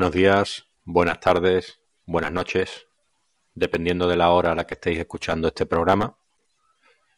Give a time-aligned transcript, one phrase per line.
[0.00, 2.86] Buenos días, buenas tardes, buenas noches,
[3.54, 6.16] dependiendo de la hora a la que estéis escuchando este programa.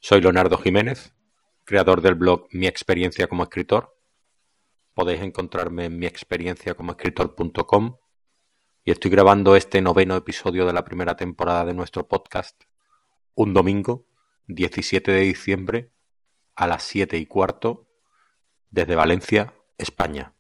[0.01, 1.15] Soy Leonardo Jiménez,
[1.63, 3.97] creador del blog Mi experiencia como escritor.
[4.95, 7.99] Podéis encontrarme en miexperienciacomoescritor.com
[8.83, 12.65] y estoy grabando este noveno episodio de la primera temporada de nuestro podcast
[13.37, 14.09] un domingo,
[14.49, 15.93] 17 de diciembre,
[16.57, 17.87] a las 7 y cuarto,
[18.71, 20.35] desde Valencia, España.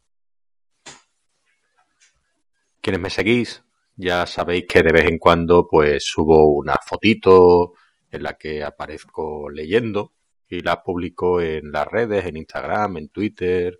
[2.82, 3.64] Quienes me seguís
[3.96, 7.74] ya sabéis que de vez en cuando pues subo una fotito
[8.10, 10.14] en la que aparezco leyendo
[10.48, 13.78] y la publico en las redes, en Instagram, en Twitter,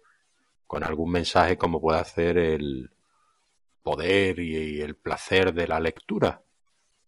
[0.66, 2.90] con algún mensaje como puede hacer el
[3.82, 6.42] poder y el placer de la lectura.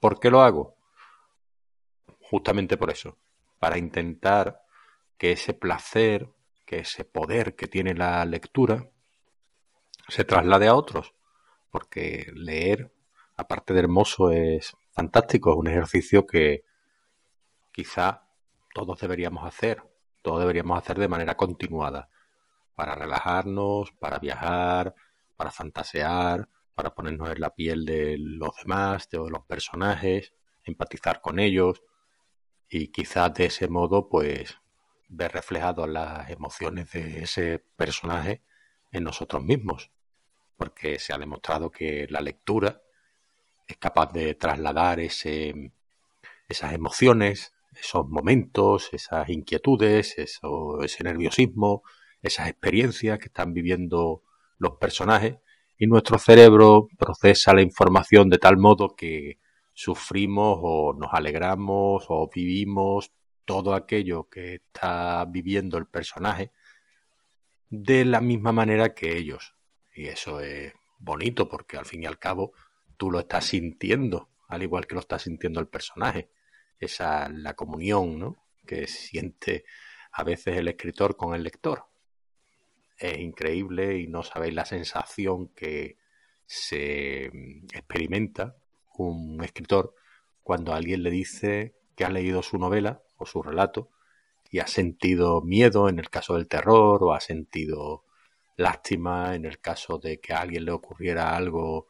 [0.01, 0.77] ¿Por qué lo hago?
[2.21, 3.19] Justamente por eso,
[3.61, 4.61] para intentar
[5.17, 6.29] que ese placer,
[6.67, 8.91] que ese poder que tiene la lectura,
[10.09, 11.15] se traslade a otros,
[11.75, 12.93] porque leer,
[13.37, 16.63] aparte de hermoso, es fantástico, es un ejercicio que
[17.73, 18.29] quizá
[18.73, 19.83] todos deberíamos hacer,
[20.23, 22.11] todos deberíamos hacer de manera continuada,
[22.77, 24.95] para relajarnos, para viajar,
[25.35, 31.41] para fantasear, para ponernos en la piel de los demás, de los personajes, empatizar con
[31.41, 31.83] ellos
[32.69, 34.61] y quizás de ese modo pues
[35.09, 38.45] ver reflejadas las emociones de ese personaje
[38.93, 39.91] en nosotros mismos,
[40.57, 42.81] porque se ha demostrado que la lectura
[43.67, 45.73] es capaz de trasladar ese,
[46.49, 51.83] esas emociones, esos momentos, esas inquietudes, ese nerviosismo,
[52.23, 54.23] esas experiencias que están viviendo
[54.59, 55.37] los personajes
[55.79, 59.39] y nuestro cerebro procesa la información de tal modo que
[59.73, 63.13] sufrimos o nos alegramos o vivimos
[63.45, 66.53] todo aquello que está viviendo el personaje
[67.71, 69.55] de la misma manera que ellos.
[69.95, 72.53] Y eso es bonito porque al fin y al cabo
[72.97, 76.31] tú lo estás sintiendo, al igual que lo está sintiendo el personaje.
[76.79, 78.37] Esa la comunión, ¿no?
[78.67, 79.65] que siente
[80.13, 81.87] a veces el escritor con el lector.
[82.99, 85.99] Es increíble y no sabéis la sensación que
[86.47, 87.27] se
[87.73, 88.57] experimenta
[88.97, 89.95] un escritor
[90.43, 93.91] cuando alguien le dice que ha leído su novela o su relato
[94.51, 98.05] y ha sentido miedo en el caso del terror o ha sentido
[98.57, 101.89] lástima en el caso de que a alguien le ocurriera algo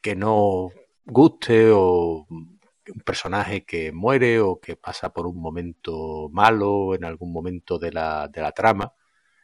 [0.00, 0.70] que no
[1.04, 7.32] guste o un personaje que muere o que pasa por un momento malo en algún
[7.32, 8.94] momento de la, de la trama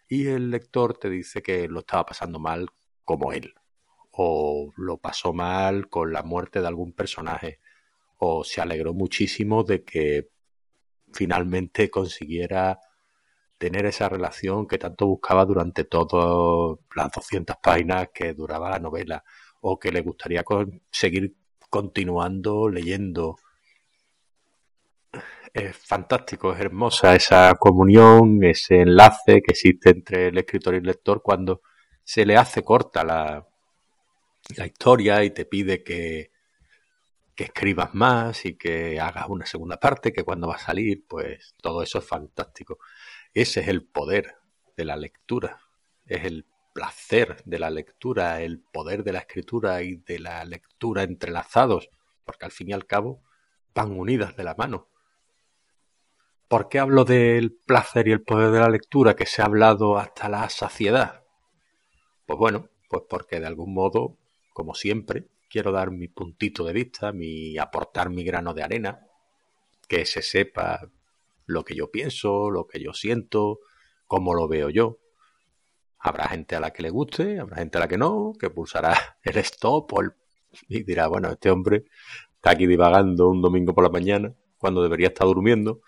[0.09, 2.69] y el lector te dice que lo estaba pasando mal
[3.05, 3.55] como él
[4.13, 7.61] o lo pasó mal con la muerte de algún personaje
[8.19, 10.29] o se alegró muchísimo de que
[11.13, 12.79] finalmente consiguiera
[13.63, 19.23] tener esa relación que tanto buscaba durante todas las 200 páginas que duraba la novela
[19.61, 20.43] o que le gustaría
[20.91, 21.37] seguir
[21.71, 23.37] continuando leyendo.
[25.55, 30.83] Es fantástico, es hermosa esa comunión, ese enlace que existe entre el escritor y el
[30.83, 31.61] lector cuando
[32.03, 33.47] se le hace corta la,
[34.57, 36.32] la historia y te pide que,
[37.35, 41.55] que escribas más y que hagas una segunda parte, que cuando va a salir, pues
[41.61, 42.79] todo eso es fantástico.
[43.35, 44.37] Ese es el poder
[44.77, 45.61] de la lectura,
[46.07, 51.03] es el placer de la lectura, el poder de la escritura y de la lectura
[51.03, 51.91] entrelazados,
[52.25, 53.23] porque al fin y al cabo
[53.75, 54.89] van unidas de la mano.
[56.49, 59.97] ¿Por qué hablo del placer y el poder de la lectura que se ha hablado
[59.97, 61.25] hasta la saciedad?
[62.27, 64.19] Pues bueno, pues porque de algún modo
[64.53, 69.07] como siempre, quiero dar mi puntito de vista, mi aportar mi grano de arena,
[69.87, 70.91] que se sepa
[71.45, 73.61] lo que yo pienso, lo que yo siento,
[74.07, 74.99] cómo lo veo yo.
[75.99, 79.19] Habrá gente a la que le guste, habrá gente a la que no, que pulsará
[79.23, 79.93] el stop
[80.69, 81.85] y dirá, bueno, este hombre
[82.37, 85.83] está aquí divagando un domingo por la mañana cuando debería estar durmiendo.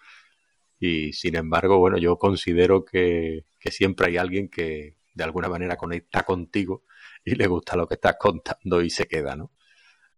[0.78, 5.76] Y sin embargo, bueno, yo considero que, que siempre hay alguien que de alguna manera
[5.76, 6.84] conecta contigo
[7.24, 9.52] y le gusta lo que estás contando y se queda, ¿no?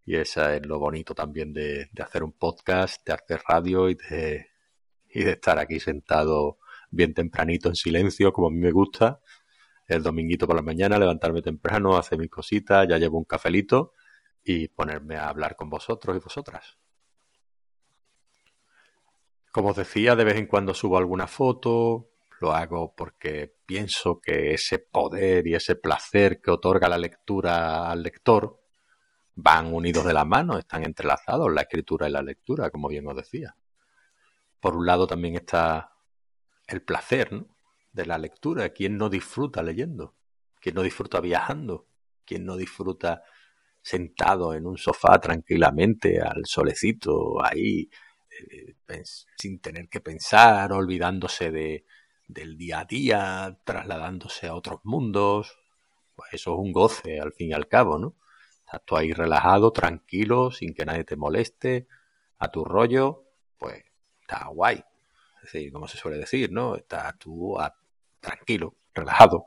[0.05, 4.47] Y eso es lo bonito también de, hacer un podcast, de hacer radio y de,
[5.09, 6.59] y de estar aquí sentado
[6.89, 9.19] bien tempranito en silencio, como a mí me gusta,
[9.87, 13.93] el dominguito por la mañana, levantarme temprano, hacer mis cositas, ya llevo un cafelito
[14.43, 16.77] y ponerme a hablar con vosotros y vosotras.
[19.51, 24.53] Como os decía, de vez en cuando subo alguna foto, lo hago porque pienso que
[24.53, 28.59] ese poder y ese placer que otorga la lectura al lector
[29.35, 33.15] van unidos de la mano, están entrelazados la escritura y la lectura, como bien os
[33.15, 33.55] decía.
[34.59, 35.93] Por un lado también está
[36.67, 37.45] el placer
[37.91, 38.69] de la lectura.
[38.69, 40.15] ¿Quién no disfruta leyendo?
[40.59, 41.87] ¿Quién no disfruta viajando?
[42.25, 43.21] ¿Quién no disfruta
[43.81, 47.89] sentado en un sofá tranquilamente al solecito ahí,
[48.29, 49.03] eh,
[49.37, 51.85] sin tener que pensar, olvidándose de,
[52.27, 55.57] del día a día, trasladándose a otros mundos?
[56.15, 58.15] Pues eso es un goce al fin y al cabo, ¿no?
[58.65, 61.87] Estás tú ahí relajado, tranquilo, sin que nadie te moleste,
[62.39, 63.25] a tu rollo,
[63.57, 63.83] pues
[64.21, 64.83] está guay.
[65.37, 66.75] Es decir, como se suele decir, ¿no?
[66.75, 67.57] Estás tú
[68.19, 69.45] tranquilo, relajado.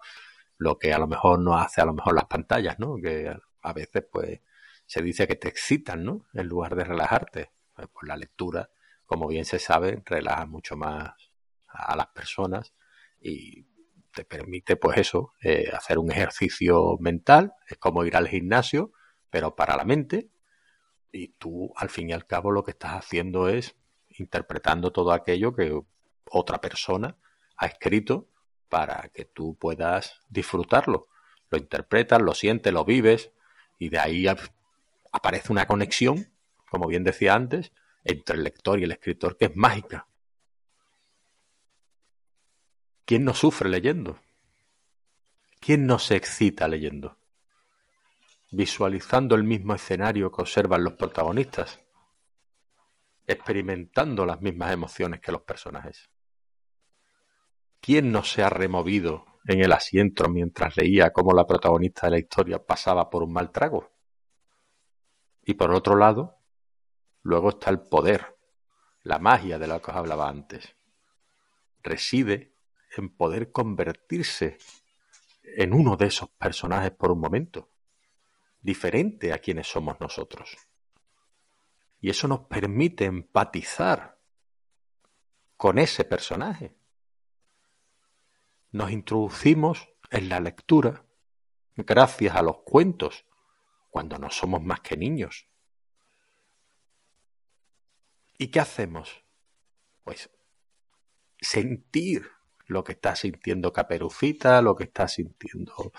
[0.59, 2.97] Lo que a lo mejor no hace a lo mejor las pantallas, ¿no?
[2.97, 4.41] Que a veces, pues,
[4.87, 6.27] se dice que te excitan, ¿no?
[6.35, 7.51] En lugar de relajarte.
[7.75, 8.71] Pues, pues la lectura,
[9.07, 11.30] como bien se sabe, relaja mucho más
[11.73, 12.75] a las personas
[13.21, 13.67] y
[14.13, 17.55] te permite, pues eso, eh, hacer un ejercicio mental.
[17.69, 18.93] Es como ir al gimnasio,
[19.31, 20.31] pero para la mente.
[21.13, 23.77] Y tú, al fin y al cabo, lo que estás haciendo es
[24.09, 25.81] interpretando todo aquello que
[26.27, 27.17] otra persona
[27.57, 28.29] ha escrito
[28.69, 31.09] para que tú puedas disfrutarlo.
[31.51, 33.33] Lo interpretas, lo sientes, lo vives
[33.79, 34.27] y de ahí
[35.13, 36.33] aparece una conexión,
[36.71, 37.73] como bien decía antes,
[38.05, 40.07] entre el lector y el escritor que es mágica.
[43.11, 44.21] ¿Quién no sufre leyendo?
[45.59, 47.19] ¿Quién no se excita leyendo?
[48.53, 51.81] visualizando el mismo escenario que observan los protagonistas,
[53.27, 56.09] experimentando las mismas emociones que los personajes.
[57.81, 62.19] ¿Quién no se ha removido en el asiento mientras leía cómo la protagonista de la
[62.21, 63.91] historia pasaba por un mal trago?
[65.45, 66.39] Y por otro lado,
[67.25, 68.37] luego está el poder,
[69.03, 70.77] la magia de la que os hablaba antes.
[71.83, 72.50] Reside
[72.97, 74.59] en poder convertirse
[75.43, 77.71] en uno de esos personajes por un momento
[78.61, 80.57] diferente a quienes somos nosotros.
[82.01, 84.19] Y eso nos permite empatizar
[85.57, 86.77] con ese personaje.
[88.73, 91.05] Nos introducimos en la lectura
[91.77, 93.27] gracias a los cuentos
[93.91, 95.47] cuando no somos más que niños.
[98.39, 99.23] ¿Y qué hacemos?
[100.05, 100.31] Pues
[101.41, 102.31] sentir
[102.71, 105.93] lo que está sintiendo Caperucita, lo que está sintiendo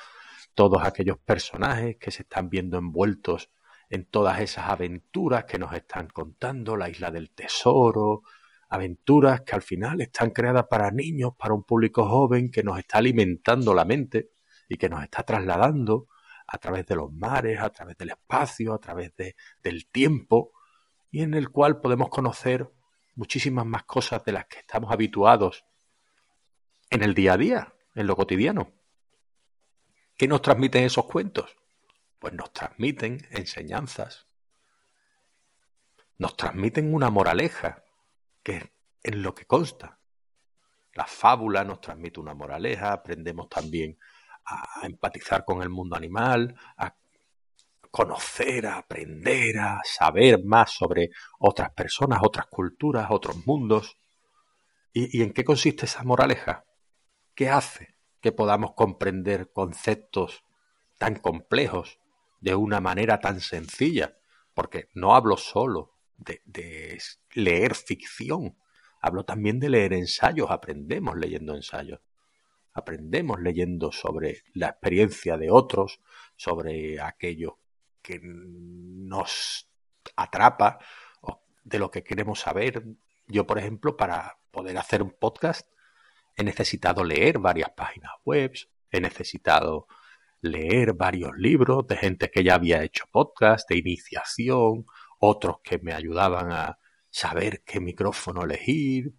[0.56, 3.52] todos aquellos personajes que se están viendo envueltos
[3.90, 8.22] en todas esas aventuras que nos están contando, la isla del tesoro,
[8.70, 13.00] aventuras que al final están creadas para niños, para un público joven que nos está
[13.00, 14.32] alimentando la mente
[14.70, 16.08] y que nos está trasladando
[16.48, 20.54] a través de los mares, a través del espacio, a través de, del tiempo,
[21.10, 22.70] y en el cual podemos conocer
[23.16, 25.66] muchísimas más cosas de las que estamos habituados
[26.92, 28.74] en el día a día, en lo cotidiano.
[30.18, 31.56] ¿Qué nos transmiten esos cuentos?
[32.20, 34.28] Pues nos transmiten enseñanzas,
[36.20, 37.84] nos transmiten una moraleja,
[38.44, 38.64] que es
[39.02, 40.00] en lo que consta.
[40.94, 43.98] La fábula nos transmite una moraleja, aprendemos también
[44.46, 46.94] a empatizar con el mundo animal, a
[47.90, 51.10] conocer, a aprender, a saber más sobre
[51.40, 53.98] otras personas, otras culturas, otros mundos.
[54.94, 56.66] ¿Y, y en qué consiste esa moraleja?
[57.42, 57.96] ¿Qué hace?
[58.22, 60.44] que podamos comprender conceptos
[61.00, 62.00] tan complejos
[62.40, 64.16] de una manera tan sencilla,
[64.54, 67.00] porque no hablo solo de,
[67.34, 68.60] leer ficción,
[69.02, 72.00] hablo también de leer ensayos, aprendemos leyendo ensayos,
[72.74, 76.00] aprendemos leyendo sobre la experiencia de otros,
[76.36, 77.58] sobre aquello
[78.04, 79.68] que nos
[80.16, 80.78] atrapa,
[81.64, 82.84] de lo que queremos saber.
[83.28, 85.68] Yo, por ejemplo, para poder hacer un podcast,
[86.36, 88.54] he necesitado leer varias páginas web,
[88.90, 89.88] he necesitado
[90.42, 94.86] leer varios libros de gente que ya había hecho podcast, de iniciación,
[95.20, 99.14] otros que me ayudaban a saber qué micrófono elegir,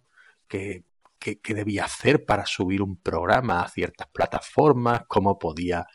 [0.47, 0.83] qué,
[1.17, 5.87] qué, qué debía hacer para subir un programa a ciertas plataformas, cómo podía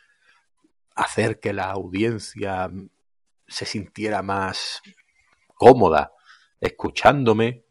[0.95, 2.71] hacer que la audiencia
[3.47, 4.83] se sintiera más
[5.55, 6.13] cómoda
[6.61, 7.65] escuchándome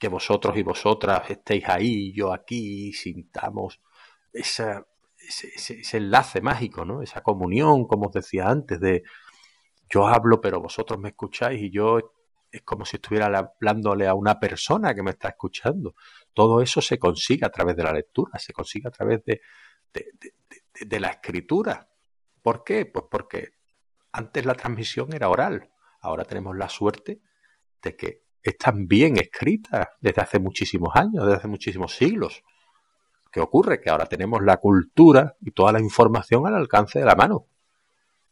[0.00, 3.80] que vosotros y vosotras estéis ahí, yo aquí, sintamos
[4.32, 4.82] ese,
[5.18, 7.02] ese, enlace mágico, ¿no?
[7.02, 9.02] Esa comunión, como os decía antes, de
[9.90, 12.14] yo hablo, pero vosotros me escucháis y yo
[12.50, 15.94] es como si estuviera hablándole a una persona que me está escuchando.
[16.32, 19.42] Todo eso se consigue a través de la lectura, se consigue a través de,
[19.92, 21.90] de, de la escritura.
[22.42, 22.86] ¿Por qué?
[22.86, 23.50] Pues porque
[24.12, 27.20] antes la transmisión era oral, ahora tenemos la suerte
[27.82, 32.42] de que están bien escritas desde hace muchísimos años, desde hace muchísimos siglos.
[33.30, 33.80] ¿Qué ocurre?
[33.80, 37.46] Que ahora tenemos la cultura y toda la información al alcance de la mano.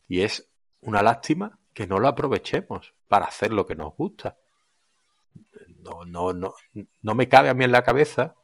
[0.09, 0.49] Y es
[0.81, 4.37] una lástima que no lo aprovechemos para hacer lo que nos gusta.
[5.85, 6.55] No, no, no,
[7.03, 8.35] no me cabe a mí en la cabeza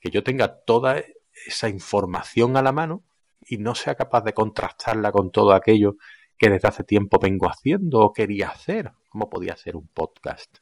[0.00, 1.02] que yo tenga toda
[1.46, 3.02] esa información a la mano
[3.40, 5.96] y no sea capaz de contrastarla con todo aquello
[6.38, 10.58] que desde hace tiempo vengo haciendo o quería hacer, como podía ser un podcast.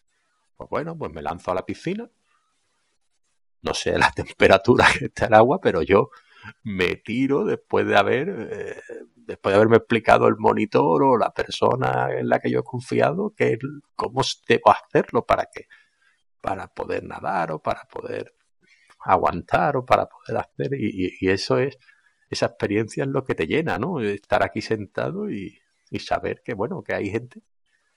[0.56, 2.08] Pues bueno, pues me lanzo a la piscina.
[3.62, 6.10] No sé la temperatura que está el agua, pero yo
[6.62, 8.80] me tiro después de haber eh,
[9.16, 13.32] después de haberme explicado el monitor o la persona en la que yo he confiado
[13.34, 13.58] que
[13.96, 15.66] cómo debo hacerlo para que
[16.40, 18.34] para poder nadar o para poder
[19.00, 21.78] aguantar o para poder hacer y, eso es
[22.30, 24.00] esa experiencia es lo que te llena, ¿no?
[24.00, 25.58] Estar aquí sentado y,
[25.90, 27.42] y saber que, bueno, que hay gente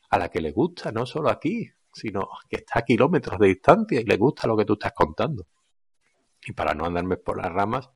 [0.10, 4.00] a la que le gusta, no solo aquí, sino que está a kilómetros de distancia
[4.00, 5.48] y le gusta lo que tú estás contando.
[6.46, 7.90] Y para no andarme por las ramas,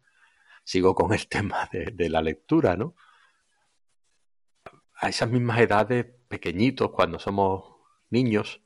[0.64, 2.96] sigo con el tema de, la lectura, ¿no?
[4.96, 7.76] A esas mismas edades, pequeñitos, cuando somos
[8.10, 8.62] niños,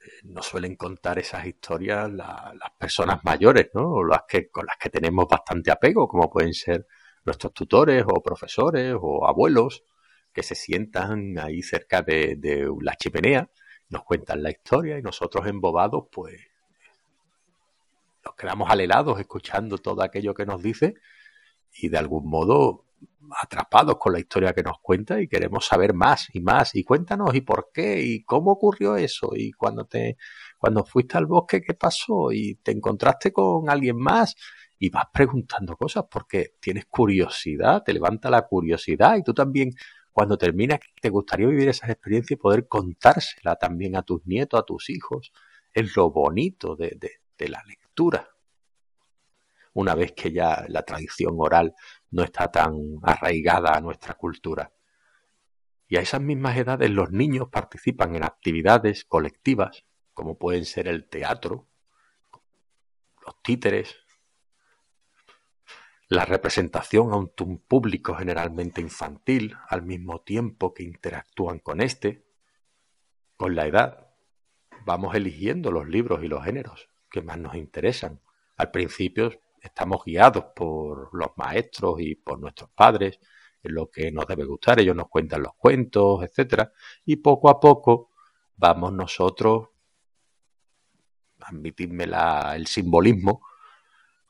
[0.00, 3.92] eh, nos suelen contar esas historias las personas mayores, ¿no?
[3.92, 6.86] O las que, con las que tenemos bastante apego, como pueden ser
[7.24, 9.84] nuestros tutores o profesores o abuelos,
[10.32, 13.50] que se sientan ahí cerca de, la chimenea,
[13.92, 16.40] nos cuentan la historia y nosotros embobados, pues
[18.24, 20.94] nos quedamos alelados escuchando todo aquello que nos dice
[21.74, 22.86] y de algún modo
[23.40, 26.74] atrapados con la historia que nos cuenta y queremos saber más y más.
[26.74, 30.16] Y cuéntanos y por qué y cómo ocurrió eso y cuando te
[30.58, 34.34] cuando fuiste al bosque qué pasó y te encontraste con alguien más
[34.78, 39.70] y vas preguntando cosas porque tienes curiosidad, te levanta la curiosidad y tú también
[40.12, 44.64] cuando terminas, te gustaría vivir esas experiencias y poder contársela también a tus nietos, a
[44.64, 45.32] tus hijos.
[45.72, 46.98] Es lo bonito de,
[47.38, 48.28] de la lectura.
[49.74, 51.74] Una vez que ya la tradición oral
[52.10, 54.72] no está tan arraigada a nuestra cultura.
[55.88, 61.08] Y a esas mismas edades los niños participan en actividades colectivas, como pueden ser el
[61.08, 61.68] teatro,
[63.24, 63.96] los títeres,
[66.12, 72.26] la representación ante un público generalmente infantil, al mismo tiempo que interactúan con éste,
[73.38, 74.08] con la edad,
[74.84, 78.20] vamos eligiendo los libros y los géneros que más nos interesan.
[78.58, 83.18] Al principio estamos guiados por los maestros y por nuestros padres
[83.62, 86.74] en lo que nos debe gustar, ellos nos cuentan los cuentos, etcétera,
[87.06, 88.10] y poco a poco
[88.56, 89.70] vamos nosotros,
[91.40, 93.40] admitidme el simbolismo,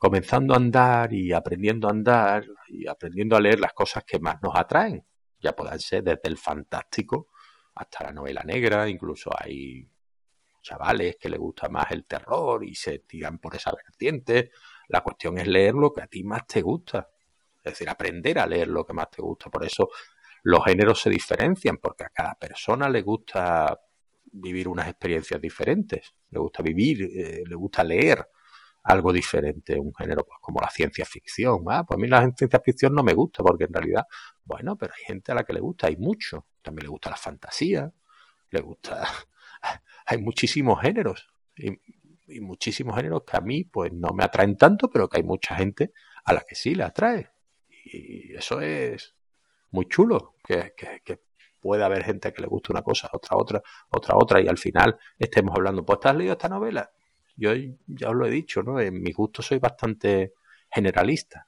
[0.03, 4.35] comenzando a andar y aprendiendo a andar y aprendiendo a leer las cosas que más
[4.43, 5.01] nos atraen.
[5.39, 7.29] Ya puedan ser desde el fantástico
[7.75, 9.89] hasta la novela negra, incluso hay
[10.61, 14.51] chavales que les gusta más el terror y se tiran por esa vertiente.
[14.89, 17.09] La cuestión es leer lo que a ti más te gusta.
[17.63, 19.49] Es decir, aprender a leer lo que más te gusta.
[19.49, 19.87] Por eso
[20.43, 23.79] los géneros se diferencian, porque a cada persona le gusta
[24.33, 26.13] vivir unas experiencias diferentes.
[26.29, 28.27] Le gusta vivir, eh, le gusta leer
[28.83, 31.63] algo diferente, un género pues, como la ciencia ficción.
[31.69, 34.05] Ah, pues a mí la ciencia ficción no me gusta porque en realidad,
[34.43, 36.47] bueno, pero hay gente a la que le gusta, hay mucho.
[36.61, 37.91] También le gusta la fantasía,
[38.51, 39.07] le gusta,
[40.05, 41.79] hay muchísimos géneros y,
[42.39, 45.91] muchísimos géneros que a mí pues no me atraen tanto, pero que hay mucha gente
[46.25, 47.29] a la que sí le atrae.
[47.85, 49.13] Y eso es
[49.71, 51.19] muy chulo, que, que,
[51.59, 54.97] puede haber gente que le guste una cosa, otra, otra, otra, otra, y al final
[55.17, 56.91] estemos hablando, pues, ¿te has leído esta novela?
[57.35, 57.51] Yo
[57.87, 58.79] ya os lo he dicho, ¿no?
[58.79, 60.33] En mi gusto soy bastante
[60.69, 61.47] generalista.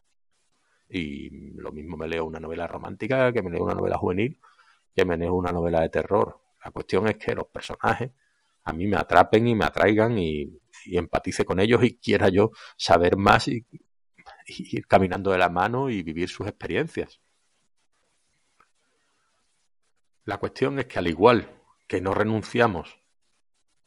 [0.90, 4.40] Y lo mismo me leo una novela romántica que me leo una novela juvenil,
[4.96, 6.40] que me leo una novela de terror.
[6.64, 8.12] La cuestión es que los personajes
[8.64, 13.18] a mí me atrapen y me atraigan y, empatice con ellos y quiera yo saber
[13.18, 13.66] más y,
[14.46, 17.20] y ir caminando de la mano y vivir sus experiencias.
[20.26, 21.50] La cuestión es que al igual
[21.88, 23.00] que no renunciamos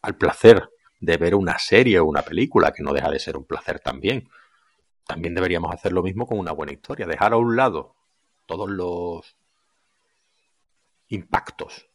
[0.02, 0.68] al placer
[1.00, 4.28] de ver una serie o una película, que no deja de ser un placer también.
[5.06, 7.96] También deberíamos hacer lo mismo con una buena historia, dejar a un lado
[8.46, 9.36] todos los
[11.08, 11.88] impactos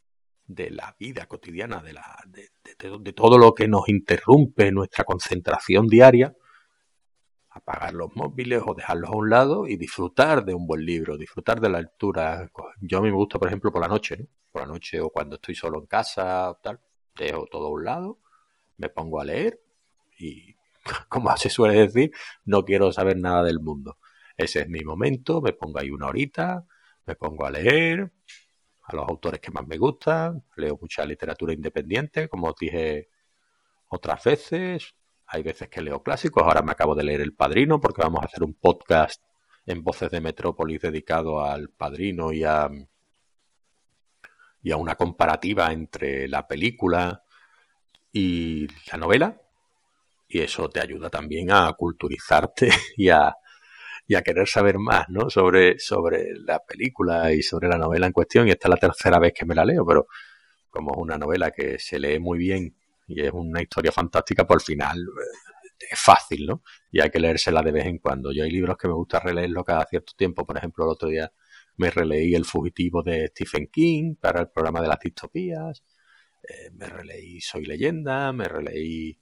[0.46, 5.88] de la vida cotidiana, de, la, de, de, todo lo que nos interrumpe nuestra concentración
[5.88, 6.36] diaria,
[7.50, 11.60] apagar los móviles o dejarlos a un lado y disfrutar de un buen libro, disfrutar
[11.60, 12.50] de la lectura.
[12.82, 14.26] Yo a mí me gusta, por ejemplo, por la noche, ¿no?
[14.52, 16.80] por la noche o cuando estoy solo en casa, tal,
[17.16, 18.23] dejo todo a un lado
[18.78, 19.60] me pongo a leer
[20.18, 20.56] y,
[21.10, 22.12] como se suele decir,
[22.46, 23.98] no quiero saber nada del mundo.
[24.38, 26.66] Ese es mi momento, me pongo ahí una horita,
[27.06, 28.12] me pongo a leer
[28.84, 33.10] a los autores que más me gustan, leo mucha literatura independiente, como os dije
[33.88, 34.96] otras veces,
[35.28, 38.26] hay veces que leo clásicos, ahora me acabo de leer El Padrino porque vamos a
[38.26, 39.24] hacer un podcast
[39.66, 42.70] en Voces de Metrópolis dedicado al Padrino y a,
[44.62, 47.24] y a una comparativa entre la película
[48.14, 49.42] y la novela,
[50.28, 53.36] y eso te ayuda también a culturizarte y a,
[54.24, 55.30] querer saber más, ¿no?
[55.30, 58.48] Sobre, sobre la película y sobre la novela en cuestión.
[58.48, 60.06] Y esta es la tercera vez que me la leo, pero
[60.70, 62.76] como es una novela que se lee muy bien
[63.08, 65.54] y es una historia fantástica, por pues el final eh,
[65.92, 66.62] es fácil, ¿no?
[66.92, 68.32] Y hay que leérsela de vez en cuando.
[68.32, 70.46] Yo hay libros que me gusta releerlo cada cierto tiempo.
[70.46, 71.32] Por ejemplo, el otro día
[71.78, 75.84] me releí El fugitivo de Stephen King para el programa de las distopías.
[76.48, 79.18] Eh, me releí Soy leyenda, me releí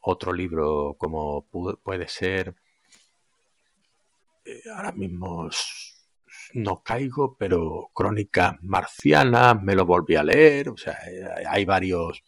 [0.00, 1.46] otro libro como
[1.82, 2.54] puede ser
[4.44, 5.50] eh, ahora mismo
[6.54, 12.22] no caigo, pero Crónicas Marcianas me lo volví a leer, o sea, eh, hay varios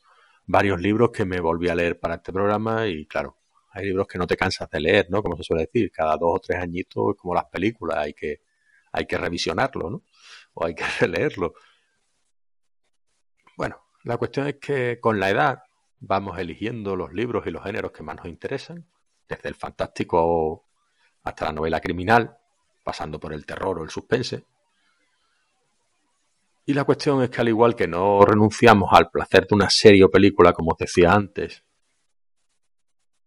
[0.47, 3.39] varios libros que me volví a leer para este programa y claro,
[3.73, 5.23] hay libros que no te cansas de leer, ¿no?
[5.23, 8.43] Como se suele decir, cada dos o tres añitos, como las películas, hay que
[8.93, 10.03] hay que revisionarlo, ¿no?
[10.55, 11.55] O hay que releerlo.
[13.57, 15.63] Bueno, la cuestión es que con la edad
[16.01, 18.87] vamos eligiendo los libros y los géneros que más nos interesan,
[19.29, 20.67] desde el fantástico
[21.23, 22.37] hasta la novela criminal,
[22.83, 24.45] pasando por el terror o el suspense.
[26.65, 30.05] Y la cuestión es que al igual que no renunciamos al placer de una serie
[30.05, 31.65] o película, como os decía antes,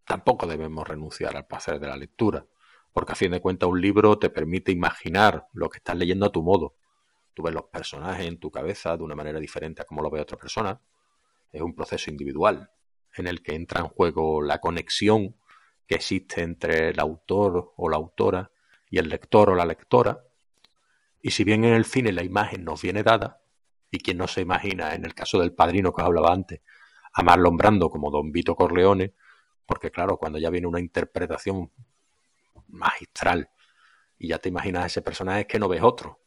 [0.05, 2.45] tampoco debemos renunciar al placer de la lectura,
[2.91, 6.31] porque a fin de cuentas un libro te permite imaginar lo que estás leyendo a
[6.31, 6.75] tu modo.
[7.33, 10.21] Tú ves los personajes en tu cabeza de una manera diferente a como lo ve
[10.21, 10.79] otra persona.
[11.51, 12.71] Es un proceso individual
[13.15, 15.35] en el que entra en juego la conexión
[15.87, 18.51] que existe entre el autor o la autora
[18.89, 20.23] y el lector o la lectora.
[21.21, 23.41] Y si bien en el cine la imagen nos viene dada,
[23.89, 26.61] y quien no se imagina, en el caso del padrino que os hablaba antes,
[27.13, 29.13] a Marlon Brando como Don Vito Corleone,
[29.65, 31.71] porque claro, cuando ya viene una interpretación
[32.67, 33.49] magistral
[34.17, 36.22] y ya te imaginas ese personaje es que no ves otro.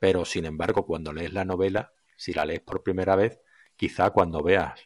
[0.00, 3.40] Pero sin embargo, cuando lees la novela, si la lees por primera vez,
[3.76, 4.80] quizá cuando veas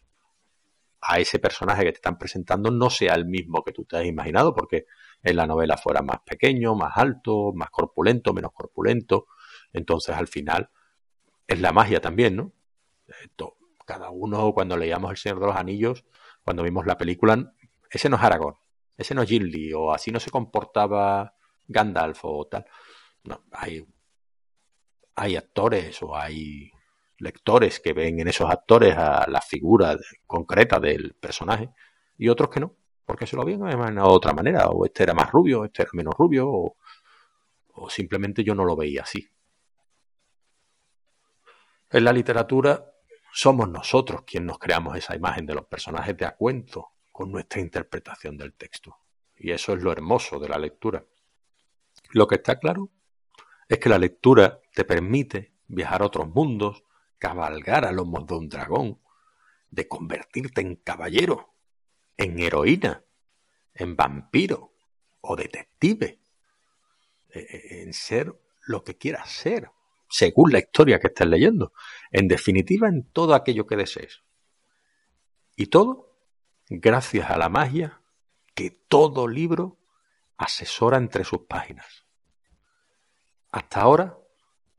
[1.00, 4.04] a ese personaje que te están presentando no sea el mismo que tú te has
[4.04, 4.86] imaginado, porque
[5.22, 9.26] en la novela fuera más pequeño, más alto, más corpulento, menos corpulento.
[9.72, 10.70] Entonces, al final,
[11.46, 12.52] es la magia también, ¿no?
[13.86, 16.04] cada uno, cuando leíamos El Señor de los Anillos,
[16.42, 17.52] cuando vimos la película,
[17.90, 18.56] ese no es Aragorn,
[18.96, 21.34] ese no es Gimli, o así no se comportaba
[21.68, 22.64] Gandalf o tal.
[23.24, 23.86] No, hay,
[25.16, 26.70] hay actores o hay
[27.18, 29.96] lectores que ven en esos actores a la figura
[30.26, 31.70] concreta del personaje
[32.16, 35.30] y otros que no, porque se lo ven de otra manera, o este era más
[35.30, 36.76] rubio, este era menos rubio, o,
[37.72, 39.28] o simplemente yo no lo veía así.
[41.90, 42.92] En la literatura
[43.32, 47.60] somos nosotros quienes nos creamos esa imagen de los personajes de a cuento con nuestra
[47.60, 48.96] interpretación del texto.
[49.36, 51.04] Y eso es lo hermoso de la lectura.
[52.10, 52.90] Lo que está claro
[53.68, 56.84] es que la lectura te permite viajar a otros mundos,
[57.18, 59.00] cabalgar a lomos de un dragón,
[59.70, 61.54] de convertirte en caballero,
[62.16, 63.04] en heroína,
[63.74, 64.74] en vampiro
[65.20, 66.20] o detective,
[67.30, 68.32] e, e, en ser
[68.66, 69.70] lo que quieras ser,
[70.08, 71.72] según la historia que estés leyendo.
[72.10, 74.22] En definitiva, en todo aquello que desees.
[75.56, 76.14] Y todo
[76.68, 78.00] gracias a la magia
[78.54, 79.78] que todo libro
[80.36, 82.03] asesora entre sus páginas.
[83.54, 84.18] Hasta ahora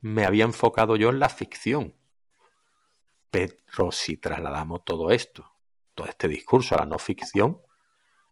[0.02, 1.96] me había enfocado yo en la ficción,
[3.32, 5.50] pero si trasladamos todo esto,
[5.94, 7.62] todo este discurso a la no ficción,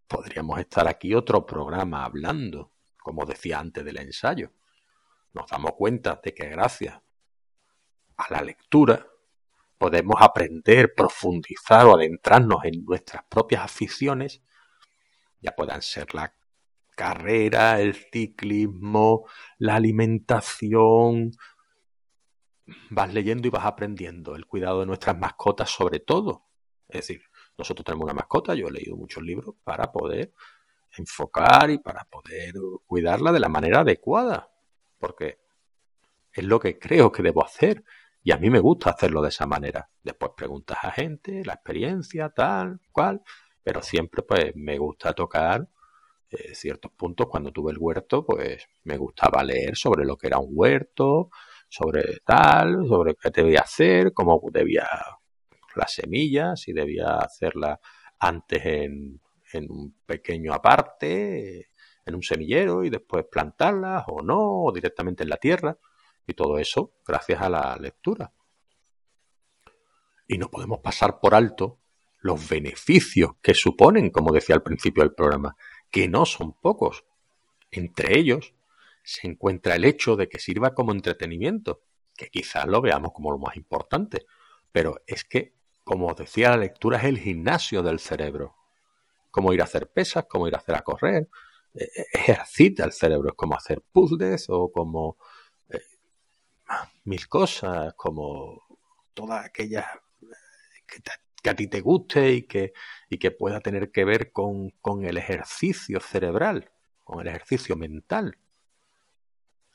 [0.05, 4.51] podríamos estar aquí otro programa hablando, como decía antes del ensayo.
[5.31, 7.01] Nos damos cuenta de que gracias
[8.17, 9.07] a la lectura
[9.77, 14.43] podemos aprender, profundizar o adentrarnos en nuestras propias aficiones,
[15.39, 16.35] ya puedan ser la
[16.95, 19.25] carrera, el ciclismo,
[19.57, 21.31] la alimentación,
[22.89, 26.45] vas leyendo y vas aprendiendo el cuidado de nuestras mascotas sobre todo.
[26.87, 27.21] Es decir,
[27.57, 30.33] nosotros tenemos una mascota, yo he leído muchos libros para poder
[30.97, 32.53] enfocar y para poder
[32.85, 34.51] cuidarla de la manera adecuada,
[34.99, 35.39] porque
[36.31, 37.83] es lo que creo que debo hacer
[38.23, 39.89] y a mí me gusta hacerlo de esa manera.
[40.01, 43.21] Después preguntas a gente, la experiencia, tal, cual,
[43.63, 45.67] pero siempre pues me gusta tocar
[46.33, 47.27] eh, ciertos puntos.
[47.27, 51.29] Cuando tuve el huerto, pues me gustaba leer sobre lo que era un huerto,
[51.69, 54.87] sobre tal, sobre qué debía hacer, cómo debía
[55.75, 57.79] las semillas, si debía hacerla
[58.19, 59.19] antes en,
[59.53, 61.69] en un pequeño aparte,
[62.05, 65.77] en un semillero y después plantarlas o no, o directamente en la tierra.
[66.25, 68.31] Y todo eso gracias a la lectura.
[70.27, 71.79] Y no podemos pasar por alto
[72.23, 75.55] los beneficios que suponen, como decía al principio del programa,
[75.93, 77.05] que no son pocos.
[77.69, 78.55] Entre ellos,
[79.03, 81.83] se encuentra el hecho de que sirva como entretenimiento,
[82.17, 84.25] que quizás lo veamos como lo más importante,
[84.71, 85.53] pero es que,
[85.83, 88.55] como os decía, la lectura es el gimnasio del cerebro.
[89.29, 91.29] Como ir a hacer pesas, como ir a hacer a correr,
[91.75, 95.17] eh, ejercita el cerebro, es como hacer puzzles o como
[95.69, 95.79] eh,
[97.03, 98.63] mil cosas, como
[99.13, 99.85] todas aquellas
[100.87, 101.03] que,
[101.43, 102.73] que, a ti te guste y que,
[103.09, 106.71] y que pueda tener que ver con, con el ejercicio cerebral,
[107.03, 108.37] con el ejercicio mental.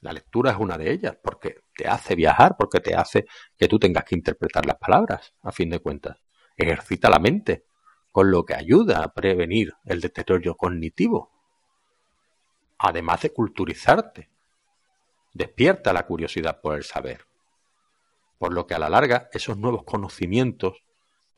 [0.01, 3.27] La lectura es una de ellas, porque te hace viajar, porque te hace
[3.57, 6.19] que tú tengas que interpretar las palabras, a fin de cuentas.
[6.57, 7.67] Ejercita la mente,
[8.11, 11.33] con lo que ayuda a prevenir el deterioro cognitivo.
[12.79, 14.31] Además de culturizarte,
[15.35, 17.27] despierta la curiosidad por el saber.
[18.39, 20.85] Por lo que a la larga esos nuevos conocimientos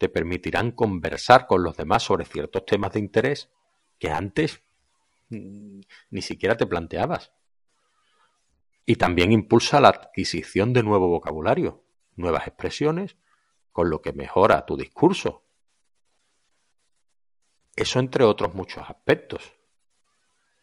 [0.00, 3.50] te permitirán conversar con los demás sobre ciertos temas de interés
[3.98, 4.62] que antes
[5.28, 7.32] mm, ni siquiera te planteabas.
[8.86, 11.84] Y también impulsa la adquisición de nuevo vocabulario,
[12.16, 13.18] nuevas expresiones,
[13.72, 15.44] con lo que mejora tu discurso.
[17.76, 19.52] Eso entre otros muchos aspectos.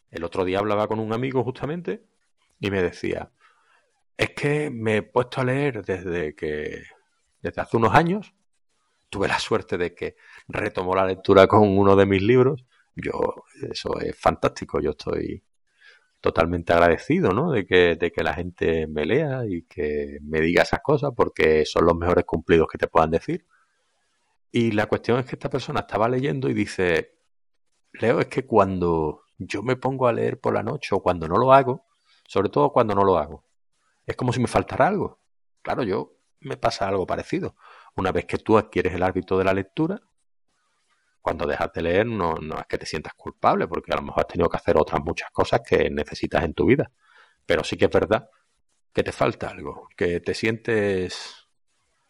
[0.10, 2.04] El otro día hablaba con un amigo justamente
[2.60, 3.32] y me decía,
[4.17, 6.86] es que me he puesto a leer desde que,
[7.39, 8.34] desde hace unos años,
[9.10, 10.15] tuve la suerte de que
[10.48, 12.65] retomó la lectura con uno de mis libros.
[12.96, 13.12] Yo,
[13.72, 15.43] eso es fantástico, yo estoy
[16.22, 17.52] totalmente agradecido, ¿no?
[17.52, 21.65] De que, de que la gente me lea y que me diga esas cosas porque
[21.65, 23.46] son los mejores cumplidos que te puedan decir.
[24.52, 27.17] Y la cuestión es que esta persona estaba leyendo y dice,
[27.93, 31.38] Leo, es que cuando yo me pongo a leer por la noche o cuando no
[31.38, 31.86] lo hago,
[32.28, 33.46] sobre todo cuando no lo hago,
[34.06, 35.20] es como si me faltara algo.
[35.62, 37.56] Claro, yo me pasa algo parecido.
[37.98, 40.00] Una vez que tú adquieres el hábito de la lectura,
[41.22, 44.22] cuando dejas de leer no, no, es que te sientas culpable, porque a lo mejor
[44.22, 46.92] has tenido que hacer otras muchas cosas que necesitas en tu vida.
[47.46, 48.30] Pero sí que es verdad
[48.94, 51.48] que te falta algo, que te sientes...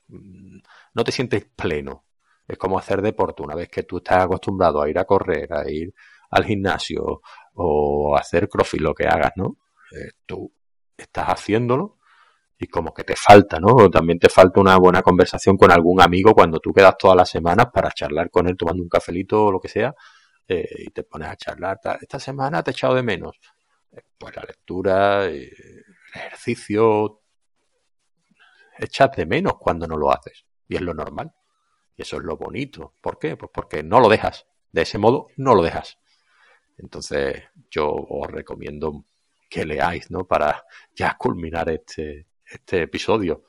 [0.09, 0.59] Mm,
[0.93, 2.05] no te sientes pleno.
[2.47, 3.43] Es como hacer deporte.
[3.43, 5.93] Una vez que tú estás acostumbrado a ir a correr, a ir
[6.31, 7.21] al gimnasio
[7.55, 9.57] o a hacer crossfit, lo que hagas, ¿no?
[9.91, 10.51] Eh, tú
[10.97, 11.97] estás haciéndolo
[12.59, 13.89] y como que te falta, ¿no?
[13.89, 17.67] También te falta una buena conversación con algún amigo cuando tú quedas todas las semanas
[17.71, 19.93] para charlar con él tomando un cafelito o lo que sea
[20.47, 21.79] eh, y te pones a charlar.
[22.01, 23.39] Esta semana te he echado de menos.
[23.91, 27.21] Eh, pues la lectura, eh, el ejercicio,
[28.79, 31.33] echas de menos cuando no lo haces y es lo normal.
[31.95, 32.93] Y eso es lo bonito.
[33.01, 33.35] ¿Por qué?
[33.37, 34.47] Pues porque no lo dejas.
[34.71, 35.97] De ese modo, no lo dejas.
[36.77, 39.05] Entonces, yo os recomiendo
[39.49, 40.25] que leáis, ¿no?
[40.25, 43.43] Para ya culminar este, este episodio.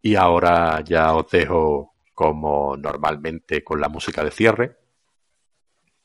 [0.00, 4.78] Y ahora ya os dejo como normalmente con la música de cierre,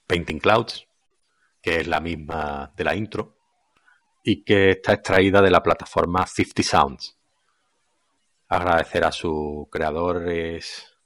[0.06, 0.88] Painting Clouds,
[1.62, 3.38] que es la misma de la intro
[4.24, 7.18] y que está extraída de la plataforma 50 Sounds.
[8.48, 10.98] Agradecer a sus creadores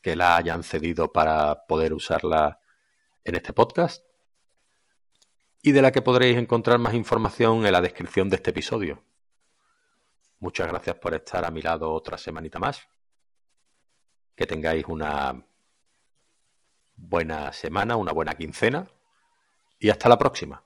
[0.00, 2.60] que la hayan cedido para poder usarla
[3.24, 4.04] en este podcast
[5.62, 9.02] y de la que podréis encontrar más información en la descripción de este episodio.
[10.44, 12.86] Muchas gracias por estar a mi lado otra semanita más.
[14.36, 15.42] Que tengáis una
[16.96, 18.86] buena semana, una buena quincena
[19.78, 20.62] y hasta la próxima.